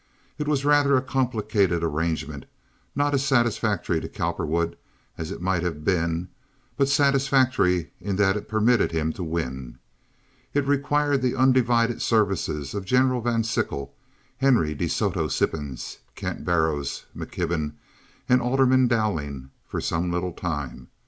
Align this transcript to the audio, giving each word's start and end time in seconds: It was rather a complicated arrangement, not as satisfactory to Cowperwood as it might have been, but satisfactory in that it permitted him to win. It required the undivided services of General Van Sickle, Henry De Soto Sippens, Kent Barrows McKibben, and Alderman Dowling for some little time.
It 0.39 0.47
was 0.47 0.65
rather 0.65 0.97
a 0.97 1.01
complicated 1.03 1.83
arrangement, 1.83 2.45
not 2.95 3.13
as 3.13 3.23
satisfactory 3.23 4.01
to 4.01 4.09
Cowperwood 4.09 4.75
as 5.15 5.29
it 5.29 5.43
might 5.43 5.61
have 5.61 5.83
been, 5.85 6.29
but 6.75 6.89
satisfactory 6.89 7.91
in 7.99 8.15
that 8.15 8.35
it 8.35 8.49
permitted 8.49 8.91
him 8.91 9.13
to 9.13 9.23
win. 9.23 9.77
It 10.55 10.65
required 10.65 11.21
the 11.21 11.35
undivided 11.35 12.01
services 12.01 12.73
of 12.73 12.83
General 12.83 13.21
Van 13.21 13.43
Sickle, 13.43 13.93
Henry 14.37 14.73
De 14.73 14.87
Soto 14.87 15.27
Sippens, 15.27 15.99
Kent 16.15 16.43
Barrows 16.45 17.05
McKibben, 17.15 17.73
and 18.27 18.41
Alderman 18.41 18.87
Dowling 18.87 19.51
for 19.67 19.79
some 19.79 20.11
little 20.11 20.33
time. 20.33 20.87